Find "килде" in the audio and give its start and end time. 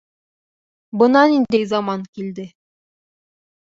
2.19-2.51